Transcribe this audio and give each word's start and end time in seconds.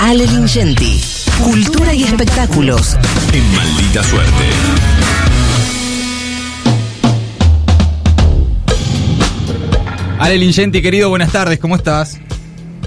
Ale 0.00 0.26
Lingenti. 0.26 1.00
Cultura 1.42 1.94
y 1.94 2.02
espectáculos. 2.02 2.96
En 3.32 3.54
maldita 3.54 4.02
suerte. 4.02 4.44
Ale 10.18 10.36
Lingenti, 10.36 10.82
querido, 10.82 11.08
buenas 11.10 11.30
tardes, 11.30 11.58
¿cómo 11.58 11.76
estás? 11.76 12.18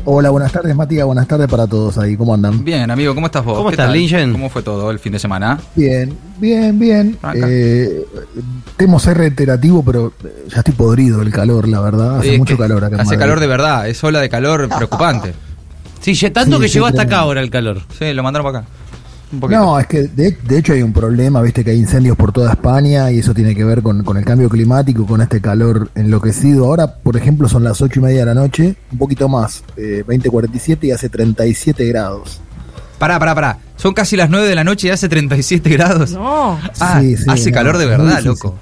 Hola, 0.04 0.29
buenas 0.29 0.51
tardes, 0.51 0.75
Matías. 0.75 1.05
Buenas 1.05 1.28
tardes 1.28 1.47
para 1.47 1.65
todos 1.65 1.97
ahí. 1.97 2.17
¿Cómo 2.17 2.33
andan? 2.33 2.63
Bien, 2.63 2.91
amigo, 2.91 3.15
¿cómo 3.15 3.28
estás 3.28 3.44
vos? 3.44 3.58
¿Cómo 3.58 3.69
¿Qué 3.69 3.76
estás? 3.76 3.92
Lingen? 3.92 4.33
¿Cómo 4.33 4.49
fue 4.49 4.62
todo 4.62 4.92
el 4.92 4.99
fin 4.99 5.13
de 5.13 5.19
semana? 5.19 5.60
Bien, 5.76 6.13
bien, 6.37 6.78
bien. 6.78 7.17
Acá. 7.21 7.47
Eh, 7.49 8.05
temo 8.76 8.99
ser 8.99 9.17
reiterativo, 9.17 9.83
pero 9.83 10.13
ya 10.49 10.58
estoy 10.58 10.74
podrido 10.74 11.19
del 11.19 11.31
calor, 11.31 11.67
la 11.67 11.79
verdad. 11.79 12.19
Hace 12.19 12.37
mucho 12.37 12.58
calor 12.58 12.83
acá. 12.83 12.96
en 12.96 13.01
Hace 13.01 13.17
calor 13.17 13.39
de 13.39 13.47
verdad, 13.47 13.87
es 13.87 14.03
ola 14.03 14.19
de 14.19 14.29
calor 14.29 14.67
preocupante. 14.69 15.33
Sí, 16.02 16.13
ya- 16.13 16.31
tanto 16.31 16.57
Sí, 16.57 16.61
que 16.63 16.67
sí, 16.67 16.73
llegó 16.75 16.85
hasta 16.88 17.02
acá 17.03 17.20
ahora 17.20 17.41
el 17.41 17.49
calor. 17.49 17.81
Sí, 17.97 18.13
lo 18.13 18.23
mandaron 18.23 18.45
para 18.52 18.59
acá. 18.59 18.67
No, 19.49 19.77
es 19.77 19.88
que 19.88 20.03
de, 20.03 20.38
de 20.41 20.57
hecho 20.57 20.71
hay 20.71 20.81
un 20.81 20.93
problema, 20.93 21.41
viste 21.41 21.61
que 21.61 21.71
hay 21.71 21.77
incendios 21.79 22.15
por 22.15 22.31
toda 22.31 22.51
España 22.51 23.11
y 23.11 23.19
eso 23.19 23.33
tiene 23.33 23.53
que 23.55 23.65
ver 23.65 23.81
con, 23.81 24.03
con 24.05 24.15
el 24.15 24.23
cambio 24.23 24.47
climático, 24.47 25.05
con 25.05 25.19
este 25.21 25.41
calor 25.41 25.89
enloquecido. 25.95 26.65
Ahora, 26.65 26.95
por 26.95 27.17
ejemplo, 27.17 27.49
son 27.49 27.63
las 27.65 27.81
ocho 27.81 27.99
y 27.99 28.03
media 28.03 28.19
de 28.21 28.25
la 28.27 28.33
noche, 28.33 28.77
un 28.89 28.97
poquito 28.97 29.27
más, 29.27 29.63
eh, 29.75 30.05
20.47 30.07 30.85
y 30.88 30.91
hace 30.91 31.09
37 31.09 31.85
grados. 31.88 32.39
Pará, 32.99 33.19
pará, 33.19 33.35
pará. 33.35 33.57
Son 33.75 33.93
casi 33.93 34.16
las 34.16 34.29
9 34.29 34.47
de 34.47 34.55
la 34.55 34.63
noche 34.63 34.88
y 34.88 34.91
hace 34.91 35.09
37 35.09 35.69
grados. 35.71 36.11
No. 36.11 36.57
Ah, 36.79 36.99
Sí, 37.02 37.17
sí, 37.17 37.25
hace 37.27 37.52
no, 37.52 37.55
calor 37.55 37.77
de 37.77 37.85
verdad, 37.85 38.21
loco. 38.21 38.57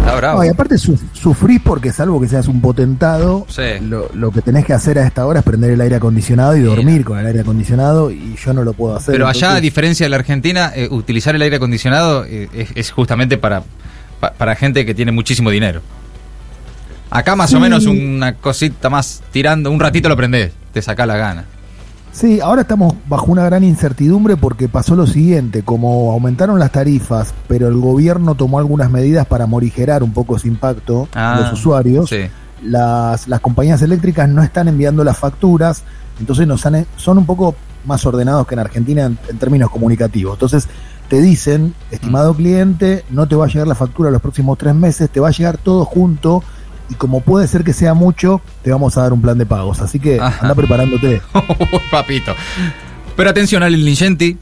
Está 0.00 0.14
bravo. 0.16 0.38
No, 0.38 0.44
y 0.44 0.48
aparte 0.48 0.78
su- 0.78 0.98
sufrís 1.12 1.60
porque 1.62 1.92
salvo 1.92 2.20
que 2.20 2.26
seas 2.28 2.48
un 2.48 2.60
potentado, 2.60 3.46
Sí. 3.48 3.62
lo, 3.82 4.08
lo 4.14 4.30
que 4.32 4.40
tenés 4.42 4.64
que 4.64 4.72
hacer 4.72 4.98
a 4.98 5.06
esta 5.06 5.26
hora 5.26 5.40
es 5.40 5.44
prender 5.44 5.70
el 5.70 5.80
aire 5.80 5.96
acondicionado 5.96 6.56
y 6.56 6.60
Sí. 6.60 6.66
dormir 6.66 7.04
con 7.04 7.18
el 7.18 7.26
aire 7.26 7.40
acondicionado 7.40 8.10
y 8.10 8.34
yo 8.42 8.52
no 8.52 8.64
lo 8.64 8.72
puedo 8.72 8.96
hacer. 8.96 9.12
Pero 9.12 9.28
allá, 9.28 9.54
a 9.54 9.60
diferencia 9.60 10.06
de 10.06 10.10
la 10.10 10.16
Argentina, 10.16 10.72
eh, 10.74 10.88
utilizar 10.90 11.34
el 11.34 11.42
aire 11.42 11.56
acondicionado 11.56 12.24
eh, 12.24 12.48
es, 12.54 12.70
es 12.74 12.90
justamente 12.90 13.36
para, 13.38 13.62
pa- 14.20 14.32
para 14.32 14.56
gente 14.56 14.84
que 14.86 14.94
tiene 14.94 15.12
muchísimo 15.12 15.50
dinero. 15.50 15.80
Acá 17.10 17.34
más 17.36 17.52
o 17.54 17.60
menos 17.60 17.86
una 17.86 18.34
cosita 18.36 18.88
más 18.88 19.22
tirando, 19.32 19.70
un 19.70 19.80
ratito 19.80 20.08
lo 20.08 20.16
prendés, 20.16 20.52
te 20.72 20.80
saca 20.80 21.06
la 21.06 21.16
gana. 21.16 21.44
Sí, 22.12 22.40
ahora 22.40 22.62
estamos 22.62 22.94
bajo 23.08 23.30
una 23.30 23.44
gran 23.44 23.62
incertidumbre 23.62 24.36
porque 24.36 24.68
pasó 24.68 24.96
lo 24.96 25.06
siguiente, 25.06 25.62
como 25.62 26.10
aumentaron 26.12 26.58
las 26.58 26.72
tarifas, 26.72 27.32
pero 27.46 27.68
el 27.68 27.76
gobierno 27.76 28.34
tomó 28.34 28.58
algunas 28.58 28.90
medidas 28.90 29.26
para 29.26 29.46
morigerar 29.46 30.02
un 30.02 30.12
poco 30.12 30.36
ese 30.36 30.48
impacto 30.48 31.08
Ah, 31.14 31.38
los 31.40 31.52
usuarios, 31.52 32.08
Sí. 32.10 32.22
las, 32.64 33.28
las 33.28 33.40
compañías 33.40 33.80
eléctricas 33.82 34.28
no 34.28 34.42
están 34.42 34.66
enviando 34.66 35.04
las 35.04 35.18
facturas, 35.18 35.84
entonces 36.18 36.46
nos 36.48 36.66
han- 36.66 36.84
son 36.96 37.16
un 37.18 37.26
poco 37.26 37.54
más 37.86 38.04
ordenados 38.04 38.46
que 38.46 38.54
en 38.54 38.58
Argentina 38.58 39.04
en, 39.04 39.16
en 39.28 39.38
términos 39.38 39.70
comunicativos. 39.70 40.34
Entonces 40.34 40.68
te 41.08 41.20
dicen, 41.22 41.66
Mm. 41.90 41.94
estimado 41.94 42.34
cliente, 42.34 43.04
no 43.10 43.28
te 43.28 43.36
va 43.36 43.44
a 43.44 43.48
llegar 43.48 43.68
la 43.68 43.74
factura 43.76 44.10
los 44.10 44.20
próximos 44.20 44.58
tres 44.58 44.74
meses, 44.74 45.08
te 45.10 45.20
va 45.20 45.28
a 45.28 45.32
llegar 45.32 45.58
todo 45.58 45.84
junto 45.84 46.42
y 46.90 46.94
como 46.94 47.20
puede 47.20 47.46
ser 47.48 47.64
que 47.64 47.72
sea 47.72 47.94
mucho, 47.94 48.40
te 48.62 48.70
vamos 48.70 48.96
a 48.98 49.02
dar 49.02 49.12
un 49.12 49.22
plan 49.22 49.38
de 49.38 49.46
pagos. 49.46 49.80
Así 49.80 49.98
que 49.98 50.20
Ajá. 50.20 50.40
anda 50.42 50.54
preparándote. 50.54 51.22
Papito. 51.90 52.34
Pero 53.16 53.30
atención, 53.30 53.62
Allen 53.62 53.84
Lingenti. 53.84 54.36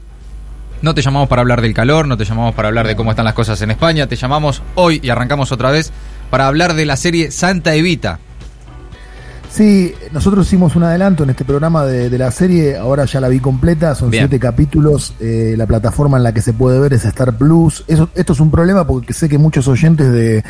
No 0.81 0.93
te 0.95 1.01
llamamos 1.01 1.27
para 1.27 1.41
hablar 1.41 1.61
del 1.61 1.73
calor, 1.73 2.07
no 2.07 2.15
te 2.15 2.23
llamamos 2.23 2.55
para 2.55 2.69
hablar 2.69 2.87
de 2.87 2.95
cómo 2.95 3.11
están 3.11 3.25
las 3.25 3.33
cosas 3.33 3.61
en 3.61 3.71
España. 3.71 4.07
Te 4.07 4.15
llamamos 4.15 4.61
hoy 4.75 4.99
y 5.03 5.09
arrancamos 5.09 5.51
otra 5.51 5.71
vez 5.71 5.91
para 6.29 6.47
hablar 6.47 6.73
de 6.73 6.85
la 6.85 6.95
serie 6.95 7.31
Santa 7.31 7.75
Evita. 7.75 8.19
Sí, 9.51 9.93
nosotros 10.11 10.45
hicimos 10.45 10.75
un 10.75 10.83
adelanto 10.83 11.23
en 11.23 11.31
este 11.31 11.43
programa 11.43 11.83
de, 11.83 12.09
de 12.09 12.17
la 12.19 12.29
serie, 12.29 12.77
ahora 12.77 13.05
ya 13.05 13.19
la 13.19 13.27
vi 13.29 13.39
completa, 13.39 13.95
son 13.95 14.11
Bien. 14.11 14.21
siete 14.23 14.39
capítulos, 14.39 15.15
eh, 15.19 15.55
la 15.57 15.65
plataforma 15.65 16.17
en 16.17 16.23
la 16.23 16.33
que 16.33 16.41
se 16.41 16.53
puede 16.53 16.79
ver 16.79 16.93
es 16.93 17.03
Star 17.03 17.35
Plus. 17.35 17.83
Eso, 17.87 18.09
esto 18.13 18.33
es 18.33 18.39
un 18.39 18.51
problema 18.51 18.85
porque 18.85 19.11
sé 19.11 19.27
que 19.27 19.39
muchos 19.39 19.67
oyentes 19.67 20.11
de 20.11 20.43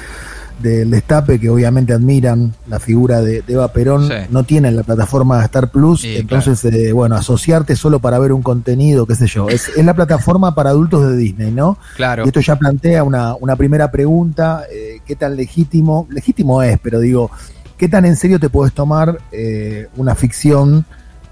del 0.62 0.92
Destape, 0.92 1.40
que 1.40 1.50
obviamente 1.50 1.94
admiran 1.94 2.54
la 2.68 2.80
figura 2.80 3.22
de, 3.22 3.42
de 3.42 3.54
Eva 3.54 3.72
Perón, 3.74 4.08
Sí. 4.08 4.14
no 4.30 4.44
tienen 4.44 4.76
la 4.76 4.84
plataforma 4.84 5.44
Star 5.46 5.72
Plus, 5.72 6.02
Sí, 6.02 6.18
entonces, 6.18 6.64
eh, 6.66 6.92
bueno, 6.92 7.16
asociarte 7.16 7.76
solo 7.76 8.00
para 8.00 8.20
ver 8.20 8.34
un 8.34 8.42
contenido, 8.42 9.06
qué 9.06 9.16
sé 9.16 9.28
yo, 9.28 9.50
es, 9.50 9.70
es 9.76 9.86
la 9.86 9.94
plataforma 9.94 10.54
para 10.56 10.72
adultos 10.72 11.08
de 11.10 11.18
Disney, 11.18 11.52
¿no? 11.52 11.78
Claro. 11.96 12.24
Y 12.26 12.28
esto 12.28 12.40
ya 12.42 12.58
plantea 12.58 13.04
una, 13.04 13.36
una 13.36 13.56
primera 13.56 13.92
pregunta, 13.92 14.64
eh, 14.72 15.00
¿qué 15.06 15.16
tan 15.16 15.36
legítimo? 15.36 16.08
Legítimo 16.10 16.62
es, 16.62 16.78
pero 16.80 17.00
digo, 17.00 17.32
¿qué 17.78 17.88
tan 17.88 18.06
en 18.06 18.16
serio 18.16 18.40
te 18.40 18.50
puedes 18.50 18.74
tomar 18.74 19.18
eh, 19.32 19.88
una 19.98 20.16
ficción 20.16 20.86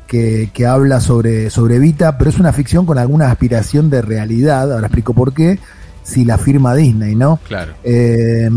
que, 0.07 0.49
que 0.53 0.65
habla 0.65 1.01
sobre, 1.01 1.49
sobre 1.49 1.75
Evita, 1.75 2.17
pero 2.17 2.29
es 2.29 2.39
una 2.39 2.53
ficción 2.53 2.85
con 2.85 2.97
alguna 2.97 3.29
aspiración 3.29 3.89
de 3.89 4.01
realidad, 4.01 4.71
ahora 4.71 4.87
explico 4.87 5.13
por 5.13 5.33
qué, 5.33 5.59
si 6.03 6.23
la 6.23 6.37
firma 6.37 6.73
Disney, 6.73 7.15
¿no? 7.15 7.37
Claro. 7.45 7.73
Eh, 7.83 8.49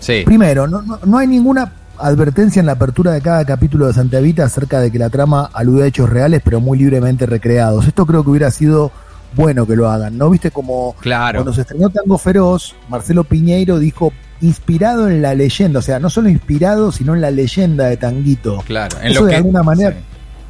Sí. 0.00 0.22
Primero, 0.24 0.66
no, 0.66 0.82
no, 0.82 0.98
no 1.04 1.18
hay 1.18 1.26
ninguna 1.26 1.72
advertencia 1.98 2.60
en 2.60 2.66
la 2.66 2.72
apertura 2.72 3.12
de 3.12 3.20
cada 3.20 3.44
capítulo 3.44 3.86
de 3.86 3.92
Santa 3.92 4.18
Evita 4.18 4.44
acerca 4.44 4.80
de 4.80 4.90
que 4.90 4.98
la 4.98 5.10
trama 5.10 5.50
alude 5.52 5.84
a 5.84 5.86
hechos 5.86 6.08
reales, 6.10 6.40
pero 6.44 6.60
muy 6.60 6.78
libremente 6.78 7.26
recreados. 7.26 7.86
Esto 7.86 8.06
creo 8.06 8.24
que 8.24 8.30
hubiera 8.30 8.50
sido 8.50 8.90
bueno 9.34 9.66
que 9.66 9.76
lo 9.76 9.88
hagan, 9.88 10.18
¿no? 10.18 10.28
Viste 10.30 10.50
como 10.50 10.94
Claro. 11.00 11.38
cuando 11.38 11.52
se 11.54 11.62
estrenó 11.62 11.90
Tango 11.90 12.18
Feroz, 12.18 12.74
Marcelo 12.88 13.24
Piñeiro 13.24 13.78
dijo 13.78 14.12
inspirado 14.40 15.08
en 15.08 15.22
la 15.22 15.34
leyenda, 15.34 15.78
o 15.78 15.82
sea, 15.82 16.00
no 16.00 16.10
solo 16.10 16.28
inspirado, 16.28 16.90
sino 16.92 17.14
en 17.14 17.20
la 17.20 17.30
leyenda 17.30 17.84
de 17.86 17.96
Tanguito. 17.96 18.62
Claro. 18.66 18.98
En 19.00 19.12
Eso 19.12 19.20
lo 19.20 19.26
de 19.26 19.30
que, 19.30 19.36
alguna 19.36 19.62
manera 19.62 19.96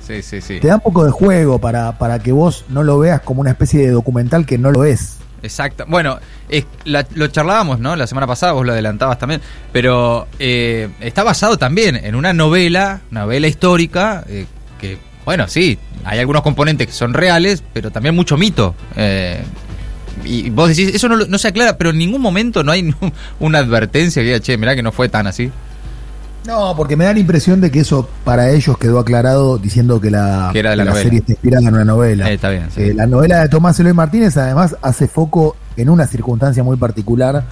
Sí, 0.00 0.20
sí, 0.22 0.40
sí. 0.40 0.54
sí. 0.54 0.60
te 0.60 0.66
da 0.68 0.76
un 0.76 0.80
poco 0.80 1.04
de 1.04 1.10
juego 1.12 1.58
para, 1.60 1.96
para 1.98 2.18
que 2.18 2.32
vos 2.32 2.64
no 2.70 2.82
lo 2.82 2.98
veas 2.98 3.20
como 3.20 3.40
una 3.40 3.50
especie 3.50 3.80
de 3.80 3.90
documental 3.90 4.46
que 4.46 4.58
no 4.58 4.72
lo 4.72 4.84
es. 4.84 5.18
Exacto. 5.42 5.84
Bueno, 5.88 6.18
es- 6.48 6.66
la- 6.84 7.06
lo 7.14 7.26
charlábamos, 7.26 7.78
¿no? 7.80 7.96
La 7.96 8.06
semana 8.06 8.26
pasada, 8.26 8.52
vos 8.52 8.64
lo 8.64 8.72
adelantabas 8.72 9.18
también. 9.18 9.40
Pero 9.72 10.28
eh, 10.38 10.88
está 11.00 11.24
basado 11.24 11.56
también 11.58 11.96
en 11.96 12.14
una 12.14 12.32
novela, 12.32 13.00
novela 13.10 13.48
histórica, 13.48 14.24
eh, 14.28 14.46
que, 14.80 14.98
bueno, 15.24 15.48
sí, 15.48 15.78
hay 16.04 16.18
algunos 16.18 16.42
componentes 16.42 16.86
que 16.86 16.92
son 16.92 17.12
reales, 17.14 17.62
pero 17.72 17.90
también 17.90 18.14
mucho 18.14 18.36
mito. 18.36 18.74
Eh, 18.96 19.42
y 20.24 20.50
vos 20.50 20.68
decís, 20.68 20.94
eso 20.94 21.08
no, 21.08 21.16
no 21.16 21.38
se 21.38 21.48
aclara, 21.48 21.76
pero 21.78 21.90
en 21.90 21.98
ningún 21.98 22.20
momento 22.22 22.62
no 22.62 22.70
hay 22.72 22.94
una 23.40 23.58
advertencia 23.58 24.22
que 24.22 24.26
diga, 24.26 24.40
che, 24.40 24.56
mirá 24.56 24.74
que 24.76 24.82
no 24.82 24.92
fue 24.92 25.08
tan 25.08 25.26
así. 25.26 25.50
No, 26.46 26.74
porque 26.76 26.96
me 26.96 27.04
da 27.04 27.12
la 27.12 27.20
impresión 27.20 27.60
de 27.60 27.70
que 27.70 27.80
eso 27.80 28.08
para 28.24 28.50
ellos 28.50 28.76
quedó 28.78 28.98
aclarado 28.98 29.58
diciendo 29.58 30.00
que 30.00 30.10
la, 30.10 30.50
Que 30.52 30.62
la 30.62 30.94
serie 30.94 31.20
está 31.20 31.32
inspirada 31.32 31.68
en 31.68 31.74
una 31.74 31.84
novela. 31.84 32.30
Eh, 32.30 32.34
está 32.34 32.50
bien, 32.50 32.68
sí. 32.74 32.82
Eh, 32.82 32.94
la 32.94 33.06
novela 33.06 33.40
de 33.40 33.48
Tomás 33.48 33.78
Eloy 33.78 33.92
Martínez 33.92 34.36
además 34.36 34.76
hace 34.82 35.06
foco 35.06 35.56
en 35.76 35.88
una 35.88 36.06
circunstancia 36.06 36.62
muy 36.62 36.76
particular 36.76 37.44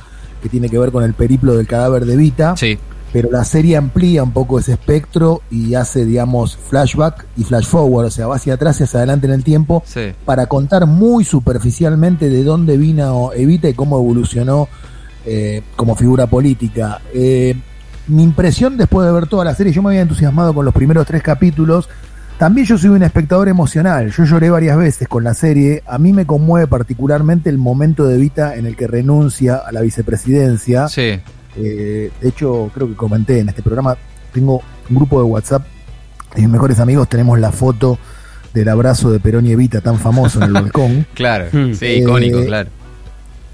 que 0.43 0.49
tiene 0.49 0.69
que 0.69 0.79
ver 0.79 0.91
con 0.91 1.05
el 1.05 1.15
periplo 1.15 1.57
del 1.57 1.67
cadáver 1.67 2.07
de 2.07 2.17
Vita, 2.17 2.57
Sí, 2.57 2.79
pero 3.13 3.31
la 3.31 3.45
serie 3.45 3.77
amplía 3.77 4.23
un 4.23 4.33
poco 4.33 4.59
ese 4.59 4.73
espectro 4.73 5.43
y 5.51 5.75
hace, 5.75 6.05
digamos, 6.05 6.57
flashback 6.57 7.27
y 7.37 7.45
flash 7.45 7.67
forward, 7.67 8.07
o 8.07 8.11
sea, 8.11 8.27
va 8.29 8.37
hacia 8.37 8.55
atrás 8.55 8.81
y 8.81 8.85
hacia 8.85 8.99
adelante 8.99 9.27
en 9.27 9.33
el 9.33 9.45
tiempo 9.45 9.83
sí. 9.85 10.13
para 10.25 10.47
contar 10.47 10.87
muy 10.87 11.25
superficialmente 11.25 12.31
de 12.31 12.45
dónde 12.45 12.77
vino 12.77 13.33
Evita 13.35 13.69
y 13.69 13.75
cómo 13.75 13.99
evolucionó 13.99 14.69
eh, 15.27 15.63
como 15.77 15.97
figura 15.97 16.29
política. 16.29 17.01
Eh, 17.13 17.57
mi 18.11 18.23
impresión 18.23 18.77
después 18.77 19.07
de 19.07 19.13
ver 19.13 19.27
toda 19.27 19.45
la 19.45 19.55
serie, 19.55 19.73
yo 19.73 19.83
me 19.83 19.89
había 19.91 20.03
entusiasmado 20.03 20.53
con 20.55 20.65
los 20.65 20.75
primeros 20.75 21.07
tres 21.07 21.23
capítulos. 21.23 21.89
También 22.39 22.67
yo 22.67 22.79
soy 22.79 22.89
un 22.91 23.03
espectador 23.03 23.49
emocional. 23.49 24.11
Yo 24.11 24.25
lloré 24.25 24.49
varias 24.51 24.77
veces 24.79 25.07
con 25.09 25.23
la 25.25 25.35
serie. 25.35 25.83
A 25.87 25.99
mí 25.99 26.13
me 26.13 26.25
conmueve 26.27 26.67
particularmente 26.67 27.51
el 27.51 27.59
momento 27.59 28.07
de 28.07 28.15
Evita 28.15 28.57
en 28.57 28.65
el 28.67 28.77
que 28.77 28.87
renuncia 28.87 29.57
a 29.57 29.71
la 29.73 29.83
vicepresidencia. 29.83 30.89
Sí. 30.89 31.21
Eh, 31.57 32.11
de 32.21 32.29
hecho, 32.29 32.71
creo 32.75 32.89
que 32.89 32.95
comenté 32.95 33.41
en 33.41 33.49
este 33.51 33.63
programa, 33.63 33.97
tengo 34.33 34.63
un 34.89 34.97
grupo 34.97 35.19
de 35.23 35.25
WhatsApp 35.29 35.67
de 36.35 36.41
mis 36.43 36.51
mejores 36.51 36.79
amigos, 36.81 37.09
tenemos 37.09 37.39
la 37.39 37.53
foto 37.53 37.99
del 38.55 38.69
abrazo 38.69 39.11
de 39.11 39.21
Perón 39.21 39.47
y 39.47 39.53
Evita 39.53 39.81
tan 39.81 39.99
famoso 39.99 40.39
en 40.39 40.45
el 40.45 40.53
balcón. 40.55 41.07
Claro. 41.15 41.47
Hmm. 41.53 41.75
Sí, 41.75 41.87
icónico, 41.87 42.39
Eh, 42.39 42.47
claro. 42.47 42.71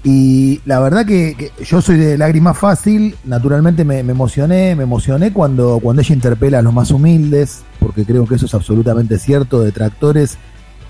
Y 0.09 0.61
la 0.63 0.79
verdad 0.79 1.05
que, 1.05 1.35
que 1.35 1.51
yo 1.65 1.81
soy 1.81 1.97
de 1.97 2.17
lágrima 2.17 2.53
fácil, 2.53 3.17
naturalmente 3.25 3.83
me, 3.83 4.03
me 4.03 4.13
emocioné, 4.13 4.73
me 4.73 4.83
emocioné 4.83 5.33
cuando, 5.33 5.81
cuando 5.83 6.01
ella 6.01 6.15
interpela 6.15 6.59
a 6.59 6.61
los 6.61 6.73
más 6.73 6.91
humildes, 6.91 7.63
porque 7.77 8.05
creo 8.05 8.25
que 8.25 8.35
eso 8.35 8.45
es 8.45 8.53
absolutamente 8.53 9.19
cierto, 9.19 9.61
detractores 9.61 10.37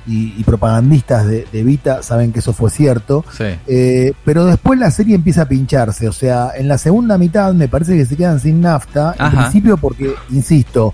y, 0.06 0.36
y 0.38 0.44
propagandistas 0.44 1.26
de, 1.26 1.48
de 1.52 1.62
Evita 1.62 2.04
saben 2.04 2.32
que 2.32 2.42
eso 2.42 2.54
fue 2.54 2.70
cierto. 2.70 3.26
Sí. 3.36 3.46
Eh, 3.66 4.14
pero 4.24 4.46
después 4.46 4.78
la 4.78 4.92
serie 4.92 5.16
empieza 5.16 5.42
a 5.42 5.46
pincharse, 5.48 6.08
o 6.08 6.14
sea, 6.14 6.52
en 6.56 6.68
la 6.68 6.78
segunda 6.78 7.18
mitad 7.18 7.56
me 7.56 7.68
parece 7.68 7.98
que 7.98 8.06
se 8.06 8.16
quedan 8.16 8.40
sin 8.40 8.62
nafta, 8.62 9.16
en 9.18 9.26
Ajá. 9.26 9.42
principio 9.42 9.78
porque, 9.78 10.14
insisto, 10.30 10.94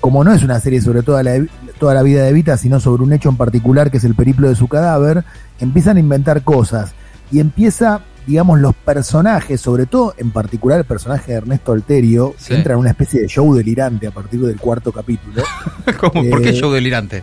como 0.00 0.24
no 0.24 0.32
es 0.32 0.42
una 0.42 0.58
serie 0.58 0.80
sobre 0.80 1.02
toda 1.02 1.22
la, 1.22 1.32
toda 1.78 1.92
la 1.92 2.02
vida 2.02 2.22
de 2.22 2.30
Evita, 2.30 2.56
sino 2.56 2.80
sobre 2.80 3.02
un 3.02 3.12
hecho 3.12 3.28
en 3.28 3.36
particular 3.36 3.90
que 3.90 3.98
es 3.98 4.04
el 4.04 4.14
periplo 4.14 4.48
de 4.48 4.54
su 4.54 4.68
cadáver, 4.68 5.22
empiezan 5.60 5.98
a 5.98 6.00
inventar 6.00 6.40
cosas 6.40 6.94
y 7.30 7.40
empieza, 7.40 8.00
digamos, 8.26 8.58
los 8.60 8.74
personajes, 8.74 9.60
sobre 9.60 9.86
todo 9.86 10.14
en 10.18 10.30
particular 10.30 10.78
el 10.78 10.84
personaje 10.84 11.32
de 11.32 11.38
Ernesto 11.38 11.72
Alterio, 11.72 12.34
Sí. 12.38 12.48
que 12.48 12.54
entra 12.56 12.74
en 12.74 12.80
una 12.80 12.90
especie 12.90 13.20
de 13.20 13.26
show 13.28 13.54
delirante 13.54 14.06
a 14.06 14.10
partir 14.10 14.40
del 14.40 14.58
cuarto 14.58 14.92
capítulo. 14.92 15.42
¿Cómo? 16.00 16.28
¿Por 16.28 16.42
qué 16.42 16.50
eh, 16.50 16.54
show 16.54 16.72
delirante? 16.72 17.22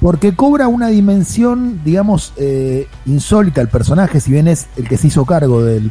porque 0.00 0.32
cobra 0.36 0.68
una 0.68 0.86
dimensión, 0.88 1.80
digamos, 1.84 2.32
eh, 2.36 2.86
insólita 3.04 3.60
el 3.60 3.66
personaje, 3.68 4.20
si 4.20 4.30
bien 4.30 4.46
es 4.46 4.68
el 4.76 4.86
que 4.88 4.96
se 4.96 5.08
hizo 5.08 5.24
cargo 5.24 5.64
del, 5.64 5.90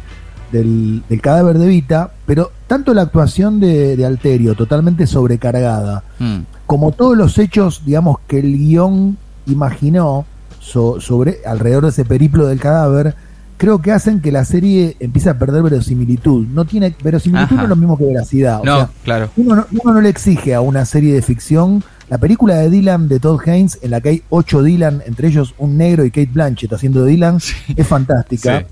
del, 0.50 1.02
del 1.10 1.20
cadáver 1.20 1.58
de 1.58 1.66
Vita, 1.66 2.12
pero 2.24 2.50
tanto 2.66 2.94
la 2.94 3.02
actuación 3.02 3.60
de, 3.60 3.98
de 3.98 4.06
Alterio, 4.06 4.54
totalmente 4.54 5.06
sobrecargada, 5.06 6.04
Mm. 6.20 6.38
como 6.64 6.92
todos 6.92 7.18
los 7.18 7.36
hechos, 7.36 7.82
digamos, 7.84 8.16
que 8.26 8.38
el 8.38 8.56
guion 8.56 9.18
imaginó 9.46 10.24
so- 10.58 11.02
sobre 11.02 11.40
alrededor 11.46 11.82
de 11.84 11.90
ese 11.90 12.06
periplo 12.06 12.46
del 12.46 12.60
cadáver, 12.60 13.14
creo 13.58 13.82
que 13.82 13.92
hacen 13.92 14.20
que 14.22 14.32
la 14.32 14.44
serie 14.46 14.96
empiece 15.00 15.28
a 15.28 15.38
perder 15.38 15.62
verosimilitud. 15.62 16.46
No 16.46 16.64
tiene 16.64 16.94
verosimilitud 17.04 17.56
Ajá. 17.56 17.56
no 17.56 17.62
es 17.64 17.68
lo 17.68 17.76
mismo 17.76 17.98
que 17.98 18.06
veracidad. 18.06 18.60
O 18.62 18.64
No, 18.64 18.76
sea, 18.76 18.90
claro. 19.04 19.28
uno 19.36 19.56
no, 19.56 19.66
uno 19.82 19.94
no 19.94 20.00
le 20.00 20.08
exige 20.08 20.54
a 20.54 20.60
una 20.62 20.84
serie 20.86 21.12
de 21.12 21.20
ficción. 21.20 21.84
La 22.08 22.16
película 22.16 22.54
de 22.54 22.70
Dylan 22.70 23.06
de 23.08 23.20
Todd 23.20 23.40
Haynes, 23.46 23.78
en 23.82 23.90
la 23.90 24.00
que 24.00 24.08
hay 24.08 24.22
ocho 24.30 24.62
Dylan, 24.62 25.02
entre 25.04 25.28
ellos 25.28 25.54
un 25.58 25.76
negro 25.76 26.04
y 26.06 26.10
Kate 26.10 26.30
Blanchett 26.32 26.72
haciendo 26.72 27.04
Dylan, 27.04 27.36
es 27.76 27.86
fantástica. 27.86 28.60
Sí. 28.60 28.66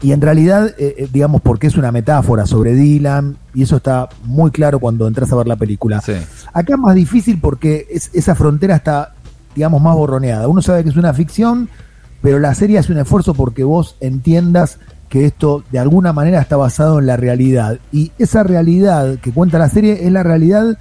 Y 0.00 0.12
en 0.12 0.20
realidad, 0.20 0.68
eh, 0.78 0.94
eh, 0.96 1.08
digamos, 1.12 1.40
porque 1.42 1.66
es 1.66 1.76
una 1.76 1.90
metáfora 1.90 2.46
sobre 2.46 2.72
Dylan, 2.74 3.36
y 3.52 3.64
eso 3.64 3.76
está 3.78 4.08
muy 4.24 4.52
claro 4.52 4.78
cuando 4.78 5.08
entras 5.08 5.32
a 5.32 5.36
ver 5.36 5.48
la 5.48 5.56
película. 5.56 6.00
Sí. 6.00 6.12
Acá 6.52 6.74
es 6.74 6.78
más 6.78 6.94
difícil 6.94 7.40
porque 7.40 7.86
es- 7.90 8.10
esa 8.14 8.36
frontera 8.36 8.76
está, 8.76 9.14
digamos, 9.56 9.82
más 9.82 9.96
borroneada. 9.96 10.46
Uno 10.46 10.62
sabe 10.62 10.84
que 10.84 10.90
es 10.90 10.96
una 10.96 11.12
ficción, 11.12 11.68
pero 12.22 12.38
la 12.38 12.54
serie 12.54 12.78
hace 12.78 12.92
un 12.92 12.98
esfuerzo 12.98 13.34
porque 13.34 13.64
vos 13.64 13.96
entiendas 14.00 14.78
que 15.08 15.24
esto 15.24 15.62
de 15.72 15.78
alguna 15.78 16.12
manera 16.12 16.40
está 16.40 16.56
basado 16.56 16.98
en 16.98 17.06
la 17.06 17.16
realidad. 17.16 17.78
Y 17.92 18.12
esa 18.18 18.42
realidad 18.42 19.16
que 19.22 19.32
cuenta 19.32 19.58
la 19.58 19.70
serie 19.70 20.04
es 20.06 20.12
la 20.12 20.22
realidad 20.22 20.78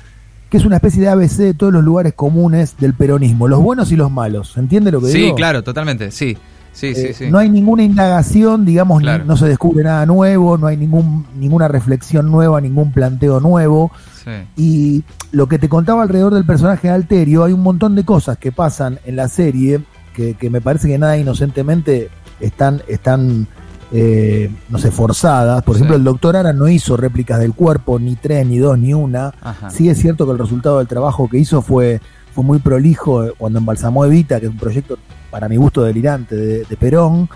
que 0.50 0.58
es 0.58 0.66
una 0.66 0.78
especie 0.78 1.02
de 1.02 1.10
ABC 1.10 1.38
de 1.38 1.54
todos 1.54 1.74
los 1.74 1.84
lugares 1.84 2.14
comunes 2.14 2.76
del 2.80 2.94
peronismo, 2.94 3.48
los 3.48 3.62
buenos 3.62 3.92
y 3.92 3.96
los 3.98 4.10
malos. 4.12 4.54
¿Se 4.54 4.60
entiende 4.62 4.92
lo 4.92 5.02
que 5.02 5.08
Sí, 5.12 5.18
digo? 5.20 5.36
claro, 5.36 5.62
totalmente. 5.64 6.10
Sí, 6.12 6.38
sí, 6.72 6.96
sí, 6.96 7.08
Eh, 7.08 7.14
sí. 7.14 7.32
No 7.32 7.38
hay 7.38 7.50
ninguna 7.50 7.84
indagación, 7.84 8.66
digamos, 8.66 9.02
ni- 9.02 9.10
no 9.26 9.36
se 9.36 9.46
descubre 9.48 9.84
nada 9.84 10.06
nuevo, 10.06 10.58
no 10.58 10.68
hay 10.68 10.78
ningún, 10.78 11.26
ninguna 11.38 11.68
reflexión 11.68 12.32
nueva, 12.32 12.62
ningún 12.62 12.92
planteo 12.94 13.40
nuevo. 13.42 13.92
Sí. 14.24 14.32
Y 14.56 15.04
lo 15.32 15.48
que 15.48 15.60
te 15.60 15.68
contaba 15.70 16.04
alrededor 16.04 16.34
del 16.34 16.46
personaje 16.46 16.88
de 16.88 16.94
Alterio, 16.94 17.44
hay 17.44 17.52
un 17.54 17.62
montón 17.64 17.96
de 17.96 18.04
cosas 18.06 18.38
que 18.38 18.52
pasan 18.54 19.00
en 19.06 19.16
la 19.18 19.28
serie 19.28 19.82
que, 20.18 20.34
que 20.34 20.50
me 20.50 20.60
parece 20.60 20.88
que 20.88 20.98
nada 20.98 21.16
inocentemente 21.18 22.10
están, 22.42 22.82
están 22.88 23.48
eh, 23.92 24.50
no 24.70 24.80
sé, 24.80 24.90
forzadas. 24.92 25.64
Por 25.64 25.76
Sí. 25.76 25.82
ejemplo, 25.82 25.96
el 25.96 26.04
doctor 26.04 26.36
Ara 26.36 26.52
no 26.54 26.68
hizo 26.68 26.98
réplicas 26.98 27.40
del 27.40 27.54
cuerpo, 27.54 28.00
ni 28.00 28.16
tres, 28.16 28.46
ni 28.48 28.58
dos, 28.58 28.78
ni 28.80 28.94
una. 28.96 29.34
Ajá. 29.42 29.70
Sí 29.70 29.88
es 29.90 30.00
cierto 30.00 30.26
que 30.26 30.32
el 30.34 30.40
resultado 30.40 30.80
del 30.80 30.88
trabajo 30.88 31.30
que 31.30 31.38
hizo 31.38 31.62
fue, 31.62 32.02
fue 32.34 32.44
muy 32.44 32.58
prolijo 32.60 33.24
eh, 33.24 33.34
cuando 33.38 33.60
embalsamó 33.60 34.04
Evita, 34.06 34.40
que 34.40 34.48
es 34.48 34.52
un 34.52 34.58
proyecto 34.58 34.98
para 35.30 35.48
mi 35.48 35.56
gusto 35.56 35.84
delirante 35.84 36.36
de, 36.36 36.66
de 36.66 36.78
Perón. 36.78 37.30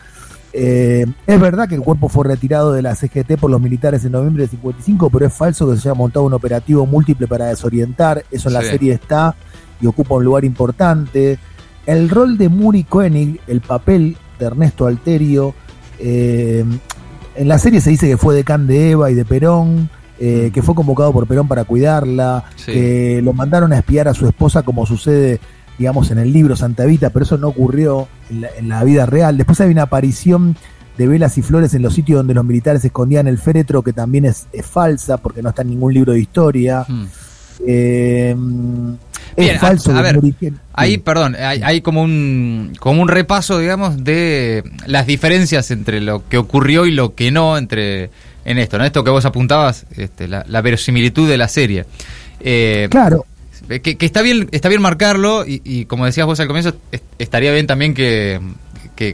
Eh, 0.53 1.05
es 1.27 1.39
verdad 1.39 1.69
que 1.69 1.75
el 1.75 1.81
cuerpo 1.81 2.09
fue 2.09 2.25
retirado 2.27 2.73
de 2.73 2.81
la 2.81 2.95
CGT 2.95 3.37
por 3.39 3.49
los 3.49 3.61
militares 3.61 4.03
en 4.03 4.11
noviembre 4.11 4.43
de 4.43 4.49
55, 4.49 5.09
pero 5.09 5.27
es 5.27 5.33
falso 5.33 5.69
que 5.69 5.77
se 5.77 5.87
haya 5.87 5.95
montado 5.95 6.25
un 6.25 6.33
operativo 6.33 6.85
múltiple 6.85 7.27
para 7.27 7.45
desorientar. 7.45 8.25
Eso 8.31 8.49
en 8.49 8.55
la 8.55 8.61
serie 8.61 8.91
está 8.93 9.35
y 9.79 9.87
ocupa 9.87 10.15
un 10.15 10.25
lugar 10.25 10.43
importante. 10.43 11.39
El 11.85 12.09
rol 12.09 12.37
de 12.37 12.49
Muri 12.49 12.83
Koenig, 12.83 13.39
el 13.47 13.61
papel 13.61 14.17
de 14.39 14.45
Ernesto 14.45 14.85
Alterio, 14.87 15.53
eh, 15.99 16.63
en 17.35 17.47
la 17.47 17.57
serie 17.59 17.81
se 17.81 17.89
dice 17.89 18.07
que 18.07 18.17
fue 18.17 18.35
decán 18.35 18.67
de 18.67 18.91
Eva 18.91 19.09
y 19.11 19.13
de 19.15 19.25
Perón, 19.25 19.89
eh, 20.19 20.51
que 20.53 20.61
fue 20.61 20.75
convocado 20.75 21.11
por 21.13 21.25
Perón 21.27 21.47
para 21.47 21.63
cuidarla, 21.63 22.43
Sí. 22.55 22.71
que 22.71 23.21
lo 23.23 23.33
mandaron 23.33 23.73
a 23.73 23.79
espiar 23.79 24.07
a 24.07 24.13
su 24.13 24.27
esposa 24.27 24.61
como 24.63 24.85
sucede, 24.85 25.39
digamos, 25.79 26.11
en 26.11 26.19
el 26.19 26.31
libro 26.31 26.55
Santa 26.55 26.83
Evita, 26.83 27.09
pero 27.09 27.23
eso 27.25 27.37
no 27.37 27.47
ocurrió 27.47 28.07
en 28.29 28.41
la, 28.41 28.49
en 28.57 28.69
la 28.69 28.83
vida 28.83 29.05
real. 29.07 29.37
Después 29.37 29.59
hay 29.61 29.71
una 29.71 29.83
aparición 29.83 30.55
de 30.97 31.07
velas 31.07 31.37
y 31.39 31.41
flores 31.41 31.73
en 31.73 31.81
los 31.81 31.93
sitios 31.95 32.17
donde 32.19 32.33
los 32.35 32.45
militares 32.45 32.85
escondían 32.85 33.25
el 33.27 33.39
féretro, 33.39 33.81
que 33.81 33.93
también 33.93 34.25
es, 34.25 34.45
es 34.53 34.65
falsa, 34.65 35.17
porque 35.17 35.41
no 35.41 35.49
está 35.49 35.63
en 35.63 35.69
ningún 35.69 35.93
libro 35.93 36.11
de 36.13 36.19
historia. 36.19 36.85
Mm. 36.87 37.05
Eh, 37.65 38.35
Bien, 39.37 39.55
a- 39.55 39.59
falso. 39.59 39.91
a 39.91 39.97
que 39.97 40.01
ver, 40.01 40.19
Ahí, 40.73 40.97
perdón, 40.97 41.35
hay, 41.35 41.61
hay 41.63 41.81
como 41.81 42.01
un 42.01 42.73
como 42.79 43.01
un 43.01 43.07
repaso, 43.07 43.59
digamos, 43.59 44.03
de 44.03 44.63
las 44.87 45.05
diferencias 45.07 45.69
entre 45.71 46.01
lo 46.01 46.27
que 46.27 46.37
ocurrió 46.37 46.85
y 46.85 46.91
lo 46.91 47.13
que 47.15 47.31
no 47.31 47.57
entre 47.57 48.09
en 48.45 48.57
esto, 48.57 48.77
¿no? 48.77 48.85
Esto 48.85 49.03
que 49.03 49.09
vos 49.11 49.23
apuntabas, 49.25 49.85
este, 49.95 50.27
la, 50.27 50.43
la 50.47 50.61
verosimilitud 50.61 51.29
de 51.29 51.37
la 51.37 51.47
serie. 51.47 51.85
Eh, 52.39 52.87
Claro, 52.89 53.25
que, 53.83 53.95
que 53.97 54.05
está 54.05 54.21
bien 54.21 54.49
está 54.51 54.67
bien 54.69 54.81
marcarlo 54.81 55.45
y, 55.45 55.61
y 55.63 55.85
como 55.85 56.05
decías 56.05 56.25
vos 56.25 56.39
al 56.39 56.47
comienzo 56.47 56.75
es- 56.91 57.01
estaría 57.19 57.51
bien 57.53 57.67
también 57.67 57.93
que, 57.93 58.39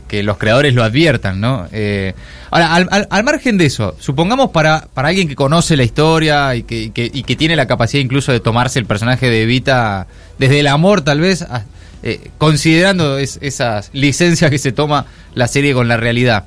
que- 0.07 0.23
los 0.23 0.37
creadores 0.37 0.73
lo 0.73 0.83
adviertan 0.83 1.39
no 1.39 1.67
Eh, 1.71 2.13
ahora 2.51 2.75
al, 2.75 3.23
margen 3.23 3.57
de 3.57 3.65
eso 3.65 3.95
supongamos 3.99 4.51
para 4.51 4.87
para 4.93 5.07
alguien 5.09 5.27
que 5.27 5.35
conoce 5.35 5.75
la 5.77 5.83
historia 5.83 6.55
y 6.55 6.63
que, 6.63 6.91
y 7.13 7.23
que, 7.23 7.35
tiene 7.35 7.55
la 7.55 7.65
capacidad 7.67 8.01
incluso 8.03 8.31
de 8.31 8.39
tomarse 8.39 8.79
el 8.79 8.85
personaje 8.85 9.29
de 9.29 9.43
Evita 9.43 10.07
desde 10.39 10.59
el 10.59 10.67
amor 10.67 11.01
tal 11.01 11.19
vez 11.21 11.41
a- 11.41 11.63
eh, 12.03 12.29
considerando 12.37 13.17
es- 13.17 13.39
esas 13.41 13.89
licencias 13.93 14.51
que 14.51 14.57
se 14.59 14.71
toma 14.71 15.05
la 15.33 15.47
serie 15.47 15.73
con 15.73 15.87
la 15.87 15.97
realidad. 15.97 16.45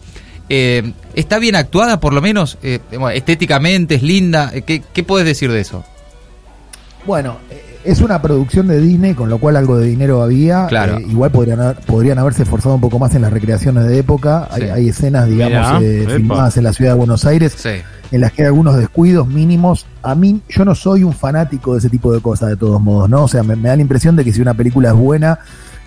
Eh, 0.48 0.92
está 1.14 1.38
bien 1.38 1.54
actuada 1.56 2.00
por 2.00 2.12
lo 2.12 2.20
menos 2.20 2.58
Eh, 2.62 2.80
estéticamente 3.14 3.94
es 3.96 4.02
linda 4.02 4.50
¿qué, 4.66 4.82
qué 4.92 5.02
puedes 5.04 5.24
decir 5.26 5.50
de 5.52 5.60
eso 5.60 5.84
Bueno, 7.06 7.38
es 7.84 8.00
una 8.00 8.20
producción 8.20 8.66
de 8.68 8.80
Disney, 8.80 9.14
con 9.14 9.28
lo 9.30 9.38
cual 9.38 9.56
algo 9.56 9.78
de 9.78 9.86
dinero 9.86 10.22
había. 10.22 10.66
Claro. 10.66 10.98
Eh, 10.98 11.06
igual 11.08 11.30
podrían, 11.30 11.60
haber- 11.60 11.76
podrían 11.86 12.18
haberse 12.18 12.42
esforzado 12.42 12.74
un 12.74 12.80
poco 12.80 12.98
más 12.98 13.14
en 13.14 13.22
las 13.22 13.32
recreaciones 13.32 13.86
de 13.86 13.98
época. 13.98 14.48
Hay, 14.50 14.62
Sí. 14.62 14.68
hay 14.68 14.88
escenas, 14.88 15.26
digamos, 15.28 15.82
eh, 15.82 16.06
filmadas 16.14 16.56
en 16.56 16.64
la 16.64 16.72
ciudad 16.72 16.92
de 16.92 16.98
Buenos 16.98 17.24
Aires, 17.24 17.54
sí 17.56 17.70
en 18.12 18.20
las 18.22 18.32
que 18.32 18.42
hay 18.42 18.46
algunos 18.46 18.76
descuidos 18.76 19.28
mínimos. 19.28 19.86
A 20.02 20.16
mí, 20.16 20.40
yo 20.48 20.64
no 20.64 20.74
soy 20.74 21.04
un 21.04 21.12
fanático 21.12 21.74
de 21.74 21.78
ese 21.78 21.88
tipo 21.88 22.12
de 22.12 22.20
cosas, 22.20 22.48
de 22.48 22.56
todos 22.56 22.80
modos, 22.82 23.08
¿no? 23.08 23.22
O 23.22 23.28
sea, 23.28 23.44
me, 23.44 23.54
me 23.54 23.68
da 23.68 23.76
la 23.76 23.82
impresión 23.82 24.16
de 24.16 24.24
que 24.24 24.32
si 24.32 24.40
una 24.40 24.52
película 24.52 24.88
es 24.88 24.96
buena, 24.96 25.38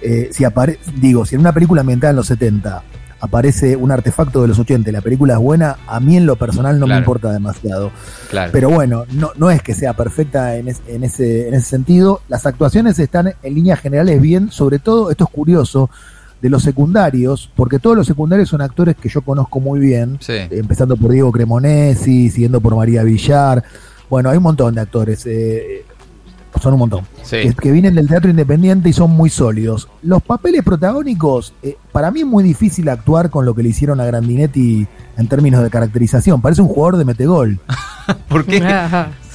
eh, 0.01 0.29
si 0.31 0.45
apare 0.45 0.79
digo, 1.01 1.25
si 1.25 1.35
en 1.35 1.41
una 1.41 1.51
película 1.51 1.81
ambientada 1.81 2.11
en 2.11 2.15
los 2.15 2.27
70 2.27 2.81
aparece 3.23 3.77
un 3.77 3.89
artefacto 3.89 4.41
de 4.41 4.49
los 4.49 4.59
80 4.59 4.89
y 4.89 4.93
la 4.93 4.99
película 5.01 5.33
es 5.35 5.39
buena, 5.39 5.77
a 5.87 5.99
mí 6.01 6.17
en 6.17 6.25
lo 6.25 6.35
personal 6.35 6.77
no 6.77 6.85
Claro. 6.85 6.99
me 6.99 7.03
importa 7.03 7.31
demasiado. 7.31 7.89
claro 8.29 8.51
Pero 8.51 8.69
bueno, 8.69 9.05
no, 9.13 9.31
no 9.37 9.49
es 9.49 9.61
que 9.61 9.73
sea 9.73 9.93
perfecta 9.93 10.57
en, 10.57 10.67
es- 10.67 10.81
en, 10.87 11.05
ese, 11.05 11.47
en 11.47 11.53
ese 11.53 11.65
sentido. 11.69 12.19
Las 12.27 12.45
actuaciones 12.45 12.99
están 12.99 13.33
en 13.41 13.53
líneas 13.55 13.79
generales 13.79 14.21
bien, 14.21 14.51
sobre 14.51 14.77
todo, 14.79 15.09
esto 15.09 15.23
es 15.23 15.29
curioso, 15.29 15.89
de 16.41 16.49
los 16.49 16.63
secundarios, 16.63 17.49
porque 17.55 17.79
todos 17.79 17.95
los 17.95 18.05
secundarios 18.05 18.49
son 18.49 18.59
actores 18.61 18.97
que 18.97 19.07
yo 19.07 19.21
conozco 19.21 19.61
muy 19.61 19.79
bien, 19.79 20.17
sí 20.19 20.33
empezando 20.51 20.97
por 20.97 21.11
Diego 21.11 21.31
Cremonesi, 21.31 22.29
siguiendo 22.29 22.59
por 22.59 22.75
María 22.75 23.03
Villar. 23.03 23.63
Bueno, 24.09 24.29
hay 24.29 24.35
un 24.37 24.43
montón 24.43 24.75
de 24.75 24.81
actores, 24.81 25.25
eh, 25.25 25.85
son 26.61 26.73
un 26.73 26.79
montón, 26.79 27.05
Sí. 27.23 27.37
que, 27.41 27.53
que 27.53 27.71
vienen 27.71 27.95
del 27.95 28.07
teatro 28.07 28.29
independiente 28.29 28.89
y 28.89 28.93
son 28.93 29.11
muy 29.11 29.29
sólidos. 29.29 29.87
Los 30.01 30.21
papeles 30.21 30.63
protagónicos, 30.63 31.53
eh, 31.63 31.77
para 31.91 32.11
mí 32.11 32.21
es 32.21 32.25
muy 32.25 32.43
difícil 32.43 32.87
actuar 32.89 33.29
con 33.29 33.45
lo 33.45 33.53
que 33.55 33.63
le 33.63 33.69
hicieron 33.69 33.99
a 34.01 34.05
Grandinetti 34.05 34.87
en 35.17 35.27
términos 35.27 35.63
de 35.63 35.69
caracterización. 35.69 36.41
Parece 36.41 36.61
un 36.61 36.67
jugador 36.67 36.97
de 36.97 37.05
metegol. 37.05 37.59
¿Por 38.29 38.45
qué? 38.45 38.59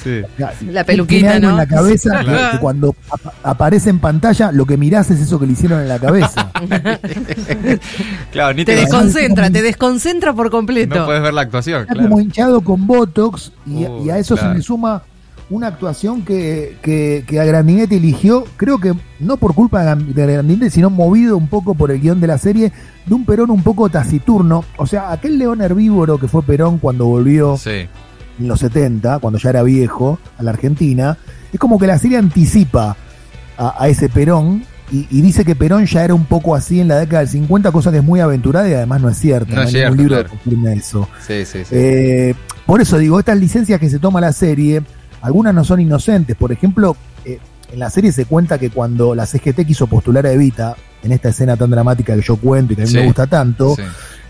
Sí. 0.03 0.23
La 0.39 0.53
Tiene 0.53 0.85
peluquita, 0.85 1.33
algo 1.35 1.47
¿no? 1.47 1.51
en 1.51 1.57
la 1.57 1.67
cabeza 1.67 2.19
que- 2.21 2.25
Claro. 2.27 2.53
que, 2.53 2.59
cuando 2.61 2.95
ap- 3.11 3.35
aparece 3.43 3.91
en 3.91 3.99
pantalla 3.99 4.53
lo 4.53 4.65
que 4.65 4.77
mirás 4.77 5.11
es 5.11 5.21
eso 5.21 5.41
que 5.41 5.47
le 5.47 5.53
hicieron 5.55 5.81
en 5.81 5.89
la 5.89 5.99
cabeza. 5.99 6.51
Claro, 8.33 8.55
ni 8.55 8.65
Te 8.65 8.75
te, 8.75 8.81
desconcentra, 8.83 9.51
te 9.51 9.63
desconcentra 9.63 10.33
por 10.33 10.51
completo. 10.51 10.95
no 10.95 11.07
puedes 11.07 11.23
ver 11.23 11.35
la 11.35 11.41
actuación, 11.43 11.83
Está 11.83 11.95
claro. 11.95 12.09
como 12.09 12.21
hinchado 12.21 12.61
con 12.61 12.87
Botox 12.87 13.53
y, 13.67 13.85
Uh, 13.85 14.05
y 14.07 14.11
a 14.11 14.19
eso 14.19 14.35
claro. 14.37 14.53
se 14.53 14.59
le 14.59 14.63
suma 14.63 15.03
una 15.50 15.69
actuación 15.69 16.23
que, 16.23 16.76
que, 16.83 17.25
que 17.26 17.40
a 17.40 17.45
Grandinetti 17.45 17.97
eligió, 17.97 18.45
creo 18.57 18.78
que 18.78 18.95
no 19.19 19.37
por 19.38 19.55
culpa 19.55 19.97
de 19.97 20.26
Grandinetti, 20.26 20.71
sino 20.71 20.90
movido 20.90 21.37
un 21.37 21.49
poco 21.49 21.75
por 21.75 21.90
el 21.90 22.00
guion 22.00 22.21
de 22.21 22.26
la 22.26 22.38
serie, 22.38 22.73
de 23.07 23.14
un 23.14 23.25
Perón 23.25 23.50
un 23.50 23.62
poco 23.62 23.88
taciturno. 23.88 24.64
O 24.76 24.87
sea, 24.87 25.11
aquel 25.11 25.38
león 25.38 25.62
herbívoro 25.62 26.19
que 26.19 26.28
fue 26.28 26.43
Perón 26.43 26.78
cuando 26.78 27.07
volvió 27.07 27.57
Sí, 27.57 27.88
en 28.38 28.49
los 28.49 28.61
70, 28.61 29.19
cuando 29.21 29.38
ya 29.38 29.50
era 29.50 29.62
viejo, 29.62 30.19
a 30.37 30.43
la 30.43 30.50
Argentina, 30.50 31.17
es 31.52 31.59
como 31.59 31.78
que 31.78 31.87
la 31.87 31.99
serie 31.99 32.19
anticipa 32.19 32.97
a, 33.57 33.83
a 33.83 33.88
ese 33.88 34.09
Perón 34.09 34.64
y, 34.90 35.07
y 35.11 35.21
dice 35.21 35.45
que 35.45 35.55
Perón 35.55 35.87
ya 35.87 36.05
era 36.05 36.14
un 36.14 36.25
poco 36.25 36.55
así 36.55 36.81
en 36.81 36.88
la 36.88 36.99
década 36.99 37.21
del 37.21 37.28
50, 37.28 37.73
cosa 37.73 37.90
que 37.90 37.99
es 37.99 38.05
muy 38.05 38.21
aventurada 38.21 38.69
y 38.69 38.75
además 38.75 39.00
no 39.00 39.09
es 39.09 39.19
cierta. 39.19 39.55
No 39.55 39.62
es 39.62 39.71
cierto, 39.71 39.95
libro 39.95 40.14
claro. 40.17 40.31
que 40.45 40.73
eso. 40.75 41.09
sí, 41.26 41.45
sí. 41.45 41.64
sí. 41.64 41.75
Eh, 41.75 42.35
por 42.67 42.81
eso 42.81 42.99
digo, 42.99 43.19
estas 43.19 43.38
licencias 43.38 43.81
que 43.81 43.88
se 43.88 43.99
toma 43.99 44.21
la 44.21 44.33
serie, 44.33 44.83
algunas 45.23 45.55
no 45.55 45.65
son 45.65 45.81
inocentes. 45.81 46.37
Por 46.37 46.53
ejemplo, 46.53 46.97
eh, 47.25 47.39
en 47.73 47.79
la 47.79 47.91
serie 47.91 48.13
se 48.13 48.25
cuenta 48.25 48.59
que 48.59 48.71
cuando 48.71 49.15
la 49.15 49.27
CGT 49.27 49.65
quiso 49.67 49.87
postular 49.87 50.27
a 50.27 50.33
Evita, 50.33 50.75
en 51.03 51.13
esta 51.13 51.29
escena 51.29 51.57
tan 51.57 51.71
dramática 51.71 52.15
que 52.15 52.23
yo 52.23 52.37
cuento 52.37 52.73
y 52.73 52.77
que 52.77 52.83
a 52.83 52.85
mí 52.87 52.91
Sí. 52.91 52.97
me 52.99 53.05
gusta 53.07 53.27
tanto, 53.27 53.77
Sí. 53.77 53.83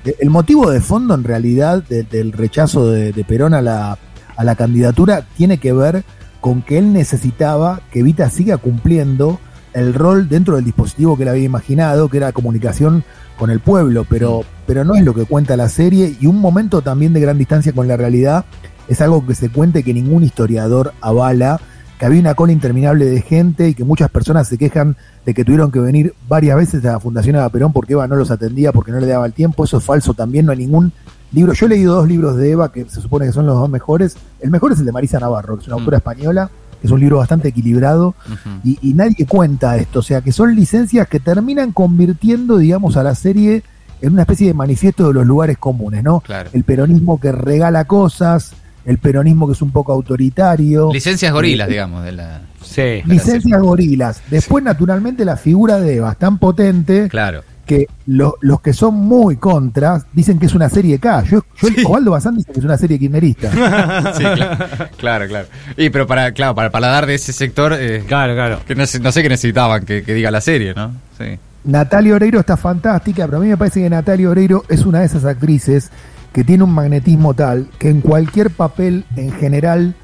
eh, 0.04 0.16
el 0.20 0.28
motivo 0.30 0.70
de 0.70 0.80
fondo 0.80 1.14
en 1.14 1.24
realidad 1.24 1.82
de- 1.88 2.02
del 2.02 2.32
rechazo 2.32 2.90
de, 2.90 3.12
de 3.12 3.24
Perón 3.24 3.54
a 3.54 3.62
la, 3.62 3.96
a 4.36 4.44
la 4.44 4.54
candidatura 4.54 5.24
tiene 5.36 5.58
que 5.58 5.72
ver 5.72 6.04
con 6.40 6.62
que 6.62 6.78
él 6.78 6.92
necesitaba 6.92 7.80
que 7.90 8.00
Evita 8.00 8.28
siga 8.30 8.58
cumpliendo 8.58 9.40
el 9.72 9.94
rol 9.94 10.28
dentro 10.28 10.56
del 10.56 10.64
dispositivo 10.64 11.16
que 11.16 11.22
él 11.24 11.28
había 11.30 11.44
imaginado, 11.44 12.08
que 12.08 12.16
era 12.18 12.32
comunicación 12.32 13.04
con 13.38 13.50
el 13.50 13.60
pueblo, 13.60 14.04
pero, 14.08 14.42
pero 14.66 14.84
no 14.84 14.94
es 14.96 15.04
lo 15.04 15.14
que 15.14 15.24
cuenta 15.24 15.56
la 15.56 15.68
serie 15.68 16.16
y 16.20 16.26
un 16.26 16.38
momento 16.40 16.82
también 16.82 17.12
de 17.12 17.20
gran 17.20 17.38
distancia 17.38 17.72
con 17.72 17.86
la 17.88 17.96
realidad 17.96 18.44
es 18.88 19.00
algo 19.00 19.26
que 19.26 19.34
se 19.34 19.50
cuente 19.50 19.82
que 19.82 19.94
ningún 19.94 20.24
historiador 20.24 20.92
avala, 21.00 21.60
que 21.98 22.06
había 22.06 22.20
una 22.20 22.34
cola 22.34 22.52
interminable 22.52 23.06
de 23.06 23.20
gente 23.22 23.68
y 23.68 23.74
que 23.74 23.84
muchas 23.84 24.10
personas 24.10 24.48
se 24.48 24.56
quejan 24.56 24.96
de 25.26 25.34
que 25.34 25.44
tuvieron 25.44 25.70
que 25.70 25.80
venir 25.80 26.14
varias 26.28 26.56
veces 26.56 26.84
a 26.84 26.92
la 26.92 27.00
Fundación 27.00 27.36
Eva 27.36 27.48
Perón 27.48 27.72
porque 27.72 27.94
Eva 27.94 28.06
no 28.06 28.16
los 28.16 28.30
atendía, 28.30 28.72
porque 28.72 28.92
no 28.92 29.00
le 29.00 29.06
daba 29.06 29.26
el 29.26 29.32
tiempo, 29.32 29.64
eso 29.64 29.78
es 29.78 29.84
falso 29.84 30.14
también, 30.14 30.46
no 30.46 30.52
hay 30.52 30.58
ningún 30.58 30.92
libro, 31.32 31.52
yo 31.52 31.66
he 31.66 31.68
leído 31.68 31.94
dos 31.96 32.08
libros 32.08 32.36
de 32.36 32.52
Eva 32.52 32.72
que 32.72 32.88
se 32.88 33.00
supone 33.00 33.26
que 33.26 33.32
son 33.32 33.46
los 33.46 33.56
dos 33.56 33.68
mejores, 33.68 34.16
el 34.40 34.50
mejor 34.50 34.72
es 34.72 34.78
el 34.78 34.86
de 34.86 34.92
Marisa 34.92 35.18
Navarro, 35.18 35.56
que 35.56 35.62
es 35.62 35.66
una 35.66 35.76
Mm. 35.76 35.80
autora 35.80 35.96
española, 35.98 36.50
que 36.80 36.86
es 36.86 36.90
un 36.92 37.00
libro 37.00 37.18
bastante 37.18 37.48
equilibrado, 37.48 38.14
y, 38.62 38.78
y 38.80 38.94
nadie 38.94 39.26
cuenta 39.26 39.76
esto, 39.76 39.98
o 39.98 40.02
sea 40.02 40.20
que 40.20 40.30
son 40.30 40.54
licencias 40.54 41.08
que 41.08 41.18
terminan 41.18 41.72
convirtiendo, 41.72 42.58
digamos, 42.58 42.96
a 42.96 43.02
la 43.02 43.16
serie 43.16 43.64
en 44.00 44.12
una 44.12 44.22
especie 44.22 44.46
de 44.46 44.54
manifiesto 44.54 45.08
de 45.08 45.14
los 45.14 45.26
lugares 45.26 45.58
comunes, 45.58 46.04
¿no? 46.04 46.20
Claro. 46.20 46.50
El 46.52 46.62
peronismo 46.62 47.18
que 47.18 47.32
regala 47.32 47.84
cosas, 47.86 48.52
el 48.88 48.98
peronismo 48.98 49.46
que 49.46 49.52
es 49.52 49.62
un 49.62 49.70
poco 49.70 49.92
autoritario. 49.92 50.90
Licencias 50.92 51.32
gorilas, 51.32 51.68
Eh, 51.68 51.72
digamos, 51.72 52.04
de 52.04 52.12
la. 52.12 52.40
Sí. 52.62 53.02
Licencias 53.06 53.60
gorilas. 53.60 54.22
Después, 54.30 54.64
naturalmente, 54.64 55.24
la 55.24 55.36
figura 55.36 55.78
de 55.78 55.96
Eva 55.96 56.12
es 56.12 56.18
tan 56.18 56.38
potente 56.38 57.08
Claro. 57.08 57.42
que 57.66 57.86
lo- 58.06 58.36
los 58.40 58.60
que 58.62 58.72
son 58.72 58.94
muy 58.94 59.36
contras 59.36 60.06
dicen 60.12 60.38
que 60.38 60.46
es 60.46 60.54
una 60.54 60.68
serie 60.70 60.98
K. 60.98 61.22
Yo, 61.24 61.44
yo 61.60 61.68
Osvaldo 61.86 62.12
Bazán 62.12 62.36
dice 62.36 62.50
que 62.52 62.58
es 62.60 62.64
una 62.64 62.78
serie 62.78 62.98
kirchnerista. 62.98 63.50
Sí, 64.16 64.24
claro, 64.24 64.66
claro, 64.96 65.26
claro. 65.28 65.48
Y 65.76 65.90
pero 65.90 66.06
para, 66.06 66.32
claro, 66.32 66.54
para 66.54 66.66
el 66.66 66.72
paladar 66.72 67.06
de 67.06 67.14
ese 67.14 67.32
sector, 67.32 67.74
eh, 67.78 68.04
Claro, 68.06 68.34
claro. 68.34 68.60
que 68.66 68.74
no, 68.74 68.86
sé, 68.86 69.00
no 69.00 69.12
sé 69.12 69.22
qué 69.22 69.28
necesitaban 69.28 69.84
que, 69.84 70.02
que 70.02 70.14
diga 70.14 70.30
la 70.30 70.40
serie, 70.40 70.72
¿no? 70.74 70.92
Sí. 71.18 71.38
Natalia 71.64 72.14
Oreiro 72.14 72.40
está 72.40 72.56
fantástica, 72.56 73.26
pero 73.26 73.36
a 73.38 73.40
mí 73.40 73.48
me 73.48 73.56
parece 73.58 73.82
que 73.82 73.90
Natalia 73.90 74.30
Oreiro 74.30 74.64
es 74.68 74.86
una 74.86 75.00
de 75.00 75.06
esas 75.06 75.24
actrices 75.26 75.90
que 76.38 76.44
tiene 76.44 76.62
un 76.62 76.70
magnetismo 76.72 77.34
tal 77.34 77.68
que 77.80 77.90
en 77.90 78.00
cualquier 78.00 78.50
papel 78.50 79.04
en 79.16 79.32
general, 79.32 79.96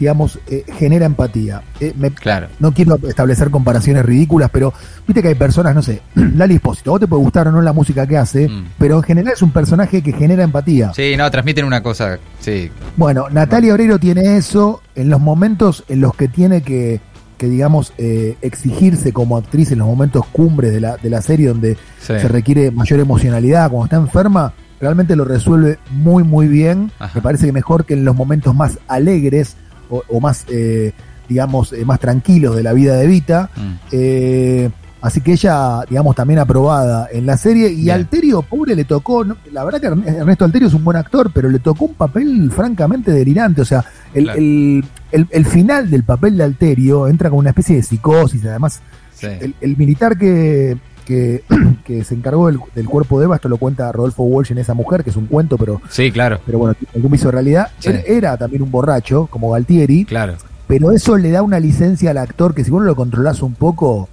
digamos, 0.00 0.40
eh, 0.48 0.64
genera 0.76 1.06
empatía. 1.06 1.62
Eh, 1.78 1.92
me- 1.96 2.10
Claro. 2.10 2.48
No 2.58 2.72
quiero 2.72 2.98
establecer 3.08 3.48
comparaciones 3.50 4.04
ridículas, 4.04 4.50
pero 4.52 4.72
viste 5.06 5.22
que 5.22 5.28
hay 5.28 5.34
personas, 5.36 5.76
no 5.76 5.82
sé, 5.82 6.02
Lali 6.16 6.56
Espósito, 6.56 6.90
vos 6.90 6.98
te 6.98 7.06
puede 7.06 7.22
gustar 7.22 7.46
o 7.46 7.52
no 7.52 7.62
la 7.62 7.72
música 7.72 8.08
que 8.08 8.16
hace, 8.16 8.48
Mm. 8.48 8.64
pero 8.76 8.96
en 8.96 9.02
general 9.04 9.34
es 9.34 9.42
un 9.42 9.52
personaje 9.52 10.02
que 10.02 10.12
genera 10.12 10.42
empatía. 10.42 10.92
Sí, 10.94 11.14
no, 11.16 11.30
transmiten 11.30 11.64
una 11.64 11.80
cosa, 11.80 12.18
sí. 12.40 12.72
Bueno, 12.96 13.28
Natalia 13.30 13.72
Oreiro 13.74 14.00
tiene 14.00 14.36
eso 14.36 14.82
en 14.96 15.10
los 15.10 15.20
momentos 15.20 15.84
en 15.88 16.00
los 16.00 16.12
que 16.16 16.26
tiene 16.26 16.62
que, 16.62 17.00
que 17.36 17.46
digamos, 17.48 17.92
eh, 17.98 18.36
exigirse 18.42 19.12
como 19.12 19.36
actriz, 19.36 19.70
en 19.70 19.78
los 19.78 19.86
momentos 19.86 20.26
cumbres 20.32 20.72
de 20.72 20.80
la, 20.80 20.96
de 20.96 21.08
la 21.08 21.22
serie 21.22 21.46
donde 21.46 21.74
Sí. 22.00 22.18
se 22.18 22.26
requiere 22.26 22.72
mayor 22.72 22.98
emocionalidad, 22.98 23.70
cuando 23.70 23.84
está 23.84 23.96
enferma, 23.96 24.52
realmente 24.80 25.16
lo 25.16 25.24
resuelve 25.24 25.78
muy, 25.90 26.22
muy 26.24 26.48
bien. 26.48 26.90
Ajá. 26.98 27.12
Me 27.16 27.22
parece 27.22 27.46
que 27.46 27.52
mejor 27.52 27.84
que 27.84 27.94
en 27.94 28.04
los 28.04 28.14
momentos 28.16 28.54
más 28.54 28.78
alegres 28.88 29.56
o, 29.90 30.02
o 30.08 30.20
más, 30.20 30.44
eh, 30.48 30.92
digamos, 31.28 31.72
eh, 31.72 31.84
más 31.84 32.00
tranquilos 32.00 32.56
de 32.56 32.62
la 32.62 32.72
vida 32.72 32.96
de 32.96 33.06
Vita. 33.06 33.50
Mm. 33.56 33.74
Eh, 33.92 34.70
así 35.00 35.20
que 35.20 35.32
ella, 35.32 35.80
digamos, 35.88 36.14
también 36.16 36.38
aprobada 36.40 37.08
en 37.12 37.26
la 37.26 37.36
serie. 37.36 37.68
Y 37.70 37.82
Bien. 37.84 37.96
Alterio, 37.96 38.42
pobre, 38.42 38.74
le 38.74 38.84
tocó. 38.84 39.24
¿no? 39.24 39.36
La 39.52 39.64
verdad 39.64 39.80
que 39.80 39.86
Ernesto 40.10 40.44
Alterio 40.44 40.68
es 40.68 40.74
un 40.74 40.84
buen 40.84 40.96
actor, 40.96 41.30
pero 41.32 41.48
le 41.48 41.58
tocó 41.58 41.86
un 41.86 41.94
papel 41.94 42.50
francamente 42.50 43.10
delirante. 43.12 43.60
O 43.62 43.64
sea, 43.64 43.84
el, 44.14 44.24
Claro. 44.24 44.38
el- 44.38 44.84
el- 45.12 45.28
el 45.30 45.46
final 45.46 45.90
del 45.90 46.02
papel 46.04 46.36
de 46.36 46.44
Alterio 46.44 47.08
entra 47.08 47.30
con 47.30 47.38
una 47.40 47.50
especie 47.50 47.76
de 47.76 47.82
psicosis. 47.82 48.44
Además, 48.44 48.80
Sí. 49.14 49.26
el, 49.26 49.54
el 49.60 49.76
militar 49.76 50.16
que, 50.16 50.76
que, 51.08 51.42
que 51.84 52.04
se 52.04 52.14
encargó 52.14 52.46
del, 52.48 52.60
del 52.74 52.86
cuerpo 52.86 53.18
de 53.18 53.24
Eva, 53.24 53.36
esto 53.36 53.48
lo 53.48 53.56
cuenta 53.56 53.90
Rodolfo 53.90 54.22
Walsh 54.24 54.52
en 54.52 54.58
esa 54.58 54.74
mujer, 54.74 55.02
que 55.02 55.10
es 55.10 55.16
un 55.16 55.26
cuento, 55.26 55.56
pero, 55.56 55.80
Sí, 55.88 56.12
claro, 56.12 56.38
pero 56.44 56.58
bueno, 56.58 56.76
algún 56.94 57.10
de 57.10 57.30
realidad. 57.30 57.68
Sí. 57.78 57.88
Él 57.88 58.02
era 58.06 58.36
también 58.36 58.62
un 58.62 58.70
borracho, 58.70 59.26
como 59.26 59.50
Galtieri, 59.50 60.04
claro. 60.04 60.34
pero 60.68 60.92
eso 60.92 61.16
le 61.16 61.30
da 61.30 61.42
una 61.42 61.58
licencia 61.58 62.10
al 62.10 62.18
actor 62.18 62.54
que 62.54 62.62
si 62.62 62.70
vos 62.70 62.82
no 62.82 62.86
lo 62.86 62.94
controlás 62.94 63.40
un 63.40 63.54
poco, 63.54 64.08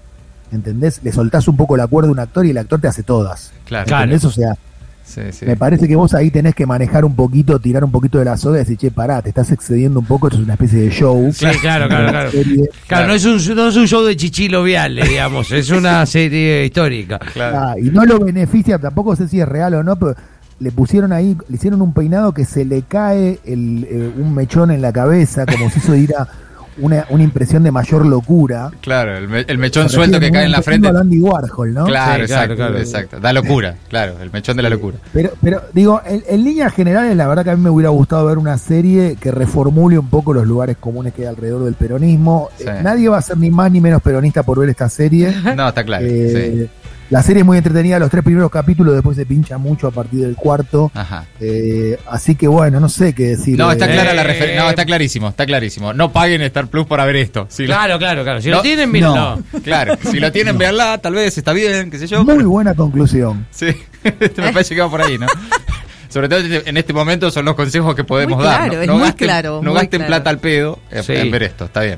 ¿entendés? 0.52 1.02
Le 1.04 1.12
soltás 1.12 1.48
un 1.50 1.58
poco 1.58 1.76
la 1.76 1.88
cuerda 1.88 2.10
a 2.10 2.14
un 2.14 2.20
actor 2.20 2.46
y 2.46 2.52
el 2.52 2.58
actor 2.58 2.80
te 2.80 2.88
hace 2.88 3.04
todas. 3.04 3.52
Claro. 3.66 3.86
Claro. 3.86 4.04
¿Entendés? 4.06 4.24
O 4.26 4.32
sea, 4.32 4.58
Sí, 5.06 5.22
sí. 5.32 5.46
me 5.46 5.56
parece 5.56 5.88
que 5.88 5.96
vos 5.96 6.14
ahí 6.14 6.32
tenés 6.32 6.56
que 6.56 6.66
manejar 6.66 7.06
un 7.06 7.16
poquito, 7.16 7.60
tirar 7.60 7.84
un 7.84 7.92
poquito 7.92 8.18
de 8.18 8.26
la 8.26 8.38
soga 8.38 8.58
y 8.58 8.60
decir, 8.60 8.78
che, 8.78 8.92
pará, 8.92 9.22
te 9.22 9.30
estás 9.30 9.52
excediendo 9.52 10.00
un 10.00 10.06
poco, 10.06 10.28
esto 10.28 10.40
es 10.40 10.44
una 10.44 10.54
especie 10.54 10.82
de 10.82 10.90
show. 10.90 11.32
Sí, 11.32 11.46
claro, 11.62 11.88
claro, 11.88 12.10
claro. 12.10 12.32
Serie. 12.32 12.70
Claro, 12.88 13.08
no 13.08 13.14
es 13.14 13.26
un, 13.26 13.56
no 13.56 13.68
es 13.68 13.76
un 13.76 13.88
show 13.88 14.04
de 14.04 14.16
Chichilo 14.16 14.64
Viale, 14.64 15.08
digamos, 15.08 15.52
es 15.52 15.70
una 15.70 16.06
serie 16.06 16.66
histórica. 16.66 17.20
Claro. 17.20 17.58
Ah, 17.60 17.76
y 17.80 17.92
no 17.92 18.04
lo 18.04 18.20
beneficia, 18.20 18.80
tampoco 18.80 19.16
sé 19.16 19.28
si 19.28 19.40
es 19.40 19.48
real 19.48 19.76
o 19.76 19.84
no, 19.84 19.96
pero 19.96 20.16
le 20.60 20.72
pusieron 20.72 21.12
ahí, 21.14 21.38
le 21.50 21.56
hicieron 21.56 21.82
un 21.82 21.94
peinado 21.94 22.34
que 22.34 22.46
se 22.46 22.66
le 22.66 22.82
cae 22.82 23.40
el, 23.46 23.88
eh, 23.90 24.12
un 24.18 24.34
mechón 24.34 24.72
en 24.72 24.82
la 24.82 24.92
cabeza, 24.92 25.46
como 25.46 25.70
si 25.70 25.80
eso 25.80 25.94
diera 25.94 26.28
una, 26.78 27.06
una 27.10 27.24
impresión 27.24 27.64
de 27.64 27.72
mayor 27.72 28.06
locura. 28.06 28.72
Claro, 28.82 29.18
el, 29.18 29.28
me- 29.28 29.46
el 29.48 29.58
mechón 29.58 29.90
suelto 29.90 30.20
que 30.20 30.32
cae 30.32 30.46
en 30.46 30.52
la 30.52 30.62
frente. 30.62 30.88
Andy 30.88 31.20
Warhol, 31.22 31.74
¿no? 31.74 31.86
Claro, 31.86 32.26
Sí, 32.26 32.32
exacto, 32.34 32.56
claro. 32.56 32.78
exacto. 32.78 33.20
Da 33.20 33.34
locura, 33.34 33.76
claro, 33.90 34.16
el 34.22 34.32
mechón 34.32 34.58
de 34.58 34.64
la 34.64 34.70
locura. 34.70 34.98
Pero, 35.14 35.32
pero 35.42 35.62
digo, 35.74 36.02
en, 36.06 36.24
en 36.28 36.44
líneas 36.44 36.74
generales, 36.74 37.16
la 37.16 37.28
verdad 37.28 37.44
que 37.44 37.50
a 37.52 37.56
mí 37.56 37.62
me 37.62 37.70
hubiera 37.70 37.90
gustado 37.90 38.26
ver 38.26 38.38
una 38.38 38.58
serie 38.58 39.16
que 39.20 39.32
reformule 39.32 39.98
un 40.00 40.10
poco 40.10 40.34
los 40.34 40.46
lugares 40.46 40.78
comunes 40.78 41.14
que 41.14 41.24
hay 41.24 41.28
alrededor 41.28 41.64
del 41.66 41.76
peronismo. 41.76 42.50
Sí. 42.58 42.66
Eh, 42.68 42.80
nadie 42.84 43.10
va 43.10 43.18
a 43.18 43.22
ser 43.22 43.38
ni 43.38 43.50
más 43.52 43.72
ni 43.72 43.82
menos 43.82 44.02
peronista 44.02 44.44
por 44.44 44.60
ver 44.60 44.70
esta 44.70 44.90
serie. 44.90 45.34
No, 45.56 45.70
está 45.70 45.84
claro. 45.84 46.06
Eh, 46.08 46.68
sí. 46.70 46.70
La 47.12 47.22
serie 47.22 47.42
es 47.42 47.46
muy 47.46 47.58
entretenida, 47.58 48.00
los 48.00 48.10
tres 48.10 48.24
primeros 48.24 48.50
capítulos, 48.50 48.94
después 48.96 49.16
se 49.16 49.28
pincha 49.28 49.60
mucho 49.60 49.88
a 49.88 49.92
partir 49.92 50.22
del 50.22 50.36
cuarto. 50.36 50.92
Ajá. 50.96 51.26
Eh, 51.40 52.00
así 52.10 52.34
que 52.36 52.48
bueno, 52.48 52.80
no 52.80 52.90
sé 52.90 53.14
qué 53.14 53.28
decir. 53.36 53.58
No, 53.60 53.72
está 53.72 53.86
Eh, 53.86 53.94
clara 53.94 54.14
la 54.14 54.24
referencia. 54.24 54.64
No, 54.64 54.70
está 54.70 54.86
clarísimo, 54.86 55.30
está 55.30 55.46
clarísimo. 55.46 55.94
No 55.94 56.12
paguen 56.12 56.42
Star 56.42 56.66
Plus 56.68 56.88
para 56.88 57.06
ver 57.06 57.18
esto. 57.18 57.46
Si 57.50 57.68
lo- 57.68 57.76
Claro, 57.76 58.00
claro, 58.00 58.24
claro. 58.24 58.42
Si 58.42 58.50
No, 58.50 58.58
lo 58.58 58.62
tienen, 58.64 58.92
mírenlo. 58.92 59.40
Claro, 59.64 59.96
si 60.12 60.20
lo 60.20 60.32
tienen, 60.32 60.58
véanla, 60.58 60.98
tal 60.98 61.14
vez 61.14 61.38
está 61.38 61.54
bien, 61.54 61.92
qué 61.92 62.00
sé 62.00 62.08
yo. 62.08 62.24
Muy 62.24 62.38
pero- 62.38 62.50
buena 62.50 62.74
conclusión. 62.74 63.46
Sí, 63.52 63.68
me 64.04 64.52
parece 64.52 64.74
que 64.74 64.82
va 64.82 64.90
por 64.90 65.02
ahí, 65.04 65.18
¿no? 65.20 65.28
Sobre 66.10 66.30
todo 66.30 66.40
en 66.40 66.78
este 66.78 66.94
momento 66.94 67.30
son 67.30 67.44
los 67.46 67.56
consejos 67.56 67.94
que 67.94 68.04
podemos 68.06 68.38
Muy 68.38 68.46
dar. 68.46 68.62
claro, 68.70 68.74
¿no? 68.78 68.82
es 68.82 68.88
No 68.88 68.94
muy 68.96 69.04
gasten, 69.04 69.28
claro, 69.28 69.56
no 69.62 69.72
muy 69.72 69.82
gasten 69.82 70.00
claro. 70.00 70.08
plata 70.08 70.30
al 70.30 70.40
pedo 70.40 70.80
en, 70.90 71.04
Sí. 71.04 71.14
en 71.14 71.30
ver 71.30 71.44
esto, 71.44 71.66
está 71.66 71.82
bien. 71.82 71.98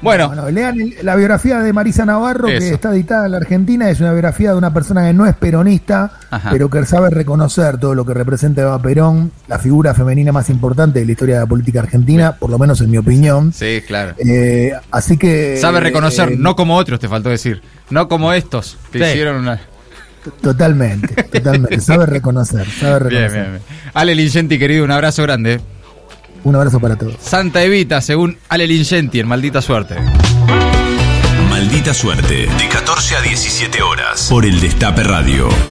Bueno, 0.00 0.28
Bueno, 0.28 0.48
lean 0.50 0.80
el- 0.80 0.94
la 1.02 1.16
biografía 1.16 1.58
de 1.58 1.72
Marisa 1.72 2.04
Navarro, 2.06 2.46
Eso. 2.48 2.60
que 2.60 2.74
está 2.74 2.90
editada 2.92 3.26
en 3.26 3.32
la 3.32 3.38
Argentina. 3.38 3.90
Es 3.90 3.98
una 4.00 4.12
biografía 4.12 4.52
de 4.52 4.56
una 4.58 4.72
persona 4.72 5.06
que 5.06 5.12
no 5.12 5.26
es 5.26 5.34
peronista, 5.34 6.12
Ajá. 6.30 6.50
pero 6.50 6.70
que 6.70 6.84
sabe 6.86 7.10
reconocer 7.10 7.78
todo 7.78 7.94
lo 7.96 8.04
que 8.06 8.14
representa 8.14 8.62
Eva 8.62 8.80
Perón, 8.80 9.32
la 9.48 9.58
figura 9.58 9.94
femenina 9.94 10.30
más 10.30 10.50
importante 10.50 11.00
de 11.00 11.06
la 11.06 11.12
historia 11.12 11.34
de 11.36 11.40
la 11.42 11.46
política 11.46 11.80
argentina, 11.80 12.36
por 12.36 12.48
lo 12.50 12.58
menos 12.58 12.80
en 12.80 12.90
mi 12.90 12.98
opinión. 12.98 13.52
sí, 13.52 13.82
claro. 13.86 14.14
Eh, 14.18 14.72
así 14.92 15.16
que. 15.16 15.56
Sabe 15.60 15.80
reconocer, 15.80 16.30
eh, 16.32 16.36
no 16.38 16.54
como 16.54 16.76
otros, 16.76 17.00
te 17.00 17.08
faltó 17.08 17.28
decir. 17.30 17.60
No 17.90 18.06
como 18.08 18.32
estos 18.32 18.78
que 18.92 18.98
Sí. 18.98 19.04
hicieron 19.04 19.36
una. 19.36 19.60
Totalmente, 20.42 21.22
totalmente. 21.24 21.80
sabe 21.80 22.06
reconocer, 22.06 22.66
sabe 22.68 23.08
Bien, 23.08 23.22
reconocer. 23.22 23.30
bien, 23.32 23.50
bien. 23.52 23.62
Ale 23.94 24.14
Lingenti, 24.14 24.58
querido, 24.58 24.84
un 24.84 24.90
abrazo 24.90 25.22
grande. 25.22 25.60
Un 26.44 26.54
abrazo 26.56 26.80
para 26.80 26.96
todos. 26.96 27.16
Santa 27.20 27.62
Evita, 27.62 28.00
según 28.00 28.38
Ale 28.48 28.66
Lingenti, 28.66 29.20
en 29.20 29.28
Maldita 29.28 29.60
Suerte. 29.62 29.96
Maldita 31.50 31.92
suerte. 31.92 32.46
De 32.46 32.68
14 32.68 33.16
a 33.16 33.20
17 33.20 33.82
horas. 33.82 34.28
Por 34.30 34.44
el 34.44 34.60
Destape 34.60 35.02
Radio. 35.02 35.48